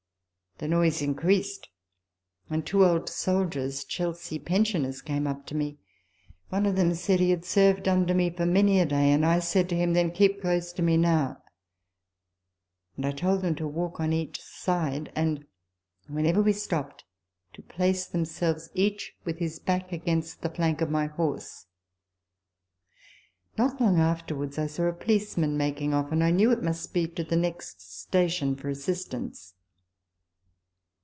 The 0.57 0.67
noise 0.67 1.01
increased, 1.01 1.69
and 2.47 2.63
two 2.63 2.85
old 2.85 3.09
soldiers, 3.09 3.83
Chelsea 3.83 4.37
Pensioners, 4.37 5.01
came 5.01 5.25
up 5.25 5.47
to 5.47 5.55
me. 5.55 5.79
One 6.49 6.67
of 6.67 6.75
them 6.75 6.93
said 6.93 7.19
he 7.19 7.31
had 7.31 7.45
served 7.45 7.87
under 7.87 8.13
me 8.13 8.29
for 8.29 8.45
many 8.45 8.79
a 8.79 8.85
day, 8.85 9.09
and 9.11 9.25
I 9.25 9.39
said 9.39 9.67
to 9.69 9.75
him," 9.75 9.93
Then 9.93 10.11
keep 10.11 10.39
close 10.41 10.71
to 10.73 10.83
me 10.83 10.97
now;" 10.97 11.41
and 12.95 13.07
I 13.07 13.11
told 13.11 13.41
them 13.41 13.55
to 13.55 13.67
walk 13.67 13.99
on 13.99 14.13
each 14.13 14.39
side; 14.39 15.11
and 15.15 15.47
whenever 16.07 16.43
we 16.43 16.53
stopt, 16.53 17.05
to 17.53 17.63
place 17.63 18.05
themselves, 18.05 18.69
each 18.75 19.13
with 19.25 19.39
his 19.39 19.57
back 19.57 19.91
against 19.91 20.43
the 20.43 20.49
flank 20.51 20.79
of 20.81 20.91
my 20.91 21.07
horse. 21.07 21.65
Not 23.57 23.81
long 23.81 23.97
afterwards 23.99 24.59
I 24.59 24.67
saw 24.67 24.83
a 24.83 24.93
policeman 24.93 25.57
making 25.57 25.95
off, 25.95 26.11
and 26.11 26.23
I 26.23 26.29
knew 26.29 26.51
it 26.51 26.61
must 26.61 26.93
be 26.93 27.07
to 27.07 27.23
the 27.23 27.35
next 27.35 27.81
station 27.81 28.55
for 28.55 28.69
assistance. 28.69 29.55